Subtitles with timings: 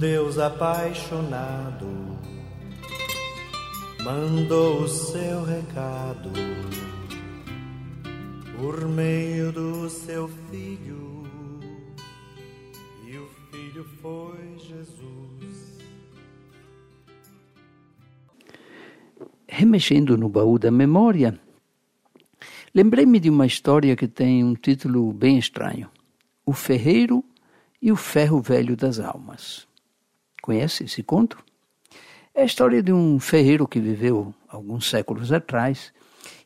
[0.00, 1.86] Deus apaixonado
[4.02, 6.30] mandou o seu recado
[8.58, 11.24] por meio do seu filho,
[13.06, 15.78] e o filho foi Jesus.
[19.46, 21.38] Remexendo no baú da memória,
[22.74, 25.90] lembrei-me de uma história que tem um título bem estranho:
[26.46, 27.22] O Ferreiro
[27.80, 29.66] e o Ferro Velho das Almas.
[30.42, 31.42] Conhece esse conto?
[32.34, 35.92] É a história de um ferreiro que viveu alguns séculos atrás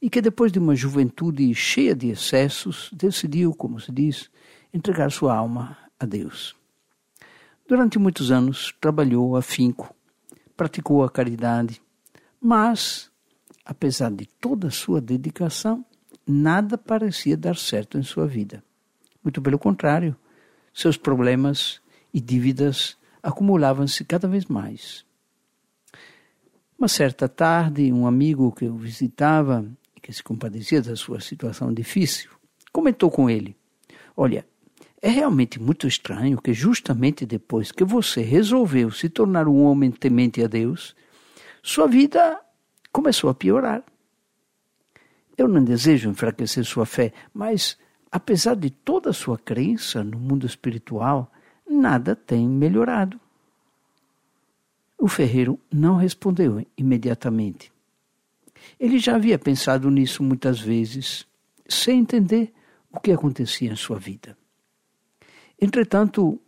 [0.00, 4.30] e que, depois de uma juventude cheia de excessos, decidiu, como se diz,
[4.72, 6.56] entregar sua alma a Deus.
[7.66, 9.94] Durante muitos anos trabalhou afinco,
[10.56, 11.80] praticou a caridade,
[12.40, 13.10] mas,
[13.64, 15.84] apesar de toda a sua dedicação,
[16.26, 18.62] nada parecia dar certo em sua vida.
[19.22, 20.16] Muito pelo contrário,
[20.72, 21.80] seus problemas
[22.12, 25.04] e dívidas acumulavam-se cada vez mais.
[26.78, 29.64] Uma certa tarde, um amigo que o visitava
[29.96, 32.30] e que se compadecia da sua situação difícil,
[32.72, 33.56] comentou com ele:
[34.16, 34.44] Olha,
[35.00, 40.42] é realmente muito estranho que, justamente depois que você resolveu se tornar um homem temente
[40.42, 40.94] a Deus,
[41.62, 42.40] sua vida
[42.92, 43.84] começou a piorar.
[45.36, 47.78] Eu não desejo enfraquecer sua fé, mas
[48.12, 51.32] apesar de toda a sua crença no mundo espiritual,
[51.68, 53.18] nada tem melhorado.
[54.98, 57.72] O ferreiro não respondeu imediatamente.
[58.78, 61.26] Ele já havia pensado nisso muitas vezes,
[61.66, 62.52] sem entender
[62.92, 64.36] o que acontecia em sua vida.
[65.60, 66.38] Entretanto,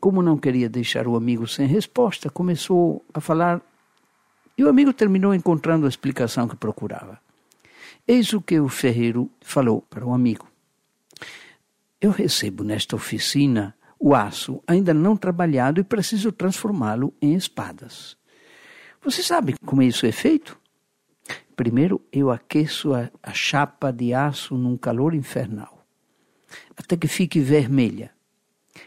[0.00, 3.60] como não queria deixar o amigo sem resposta, começou a falar
[4.56, 7.20] e o amigo terminou encontrando a explicação que procurava.
[8.06, 10.47] Eis o que o ferreiro falou para o amigo.
[12.00, 18.16] Eu recebo nesta oficina o aço ainda não trabalhado e preciso transformá-lo em espadas.
[19.02, 20.56] Você sabe como isso é feito?
[21.56, 25.84] Primeiro eu aqueço a, a chapa de aço num calor infernal,
[26.76, 28.12] até que fique vermelha.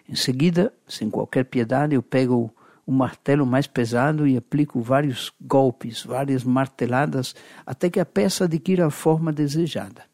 [0.07, 2.53] Em seguida, sem qualquer piedade, eu pego
[2.85, 7.35] o martelo mais pesado e aplico vários golpes, várias marteladas,
[7.65, 10.05] até que a peça adquira a forma desejada.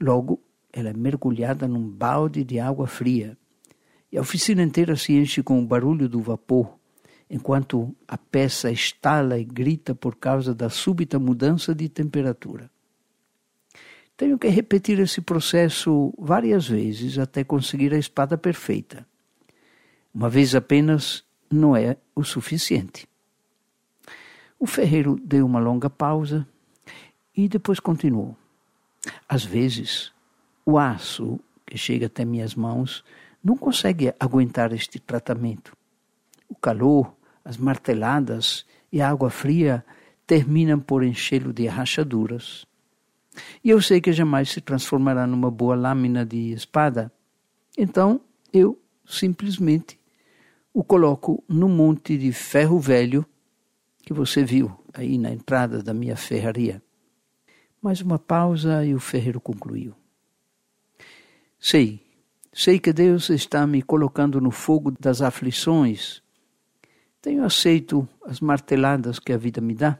[0.00, 0.40] Logo,
[0.72, 3.36] ela é mergulhada num balde de água fria
[4.10, 6.78] e a oficina inteira se enche com o barulho do vapor,
[7.30, 12.70] enquanto a peça estala e grita por causa da súbita mudança de temperatura.
[14.14, 19.06] Tenho que repetir esse processo várias vezes até conseguir a espada perfeita.
[20.14, 23.08] Uma vez apenas não é o suficiente.
[24.58, 26.46] O ferreiro deu uma longa pausa
[27.34, 28.36] e depois continuou.
[29.26, 30.11] Às vezes,
[30.64, 33.04] o aço que chega até minhas mãos
[33.42, 35.76] não consegue aguentar este tratamento.
[36.48, 37.14] O calor,
[37.44, 39.84] as marteladas e a água fria
[40.26, 42.66] terminam por enchê-lo de rachaduras.
[43.64, 47.10] E eu sei que jamais se transformará numa boa lâmina de espada.
[47.76, 48.20] Então
[48.52, 49.98] eu simplesmente
[50.72, 53.26] o coloco no monte de ferro velho
[54.02, 56.82] que você viu aí na entrada da minha ferraria.
[57.80, 59.94] Mais uma pausa e o ferreiro concluiu.
[61.64, 62.04] Sei,
[62.52, 66.20] sei que Deus está me colocando no fogo das aflições.
[67.20, 69.96] Tenho aceito as marteladas que a vida me dá.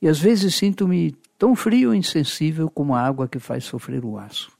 [0.00, 4.16] E às vezes sinto-me tão frio e insensível como a água que faz sofrer o
[4.16, 4.56] aço.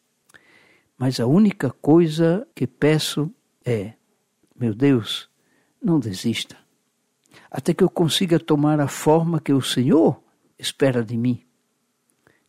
[0.99, 3.31] Mas a única coisa que peço
[3.65, 3.93] é:
[4.59, 5.31] meu Deus,
[5.81, 6.57] não desista,
[7.49, 10.21] até que eu consiga tomar a forma que o Senhor
[10.59, 11.41] espera de mim.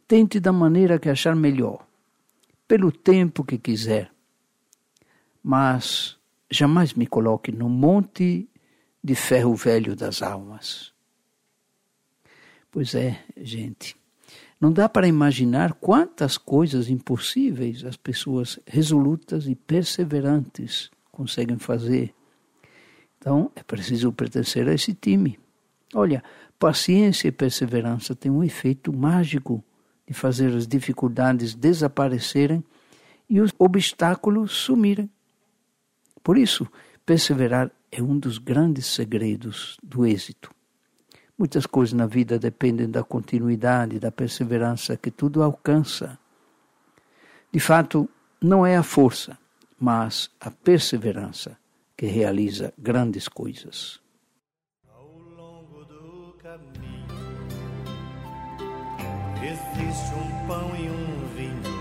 [0.08, 1.91] Tente da maneira que achar melhor
[2.72, 4.10] pelo tempo que quiser.
[5.44, 6.16] Mas
[6.50, 8.48] jamais me coloque no monte
[9.04, 10.94] de ferro velho das almas.
[12.72, 13.98] Pois é, gente.
[14.58, 22.16] Não dá para imaginar quantas coisas impossíveis as pessoas resolutas e perseverantes conseguem fazer.
[23.18, 25.38] Então, é preciso pertencer a esse time.
[25.94, 26.24] Olha,
[26.58, 29.62] paciência e perseverança têm um efeito mágico
[30.08, 32.64] de fazer as dificuldades desaparecerem
[33.32, 35.10] e os obstáculos sumirem.
[36.22, 36.68] Por isso,
[37.06, 40.54] perseverar é um dos grandes segredos do êxito.
[41.38, 46.20] Muitas coisas na vida dependem da continuidade, da perseverança que tudo alcança.
[47.54, 48.08] De fato,
[48.42, 49.38] não é a força,
[49.80, 51.58] mas a perseverança
[51.96, 54.02] que realiza grandes coisas.
[54.90, 57.08] Ao longo do caminho
[59.42, 61.81] existe um pão e um vinho